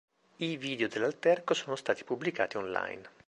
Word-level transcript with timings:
I 0.37 0.57
video 0.57 0.87
dell'alterco 0.87 1.53
sono 1.53 1.75
stati 1.75 2.03
pubblicati 2.03 2.57
online. 2.57 3.03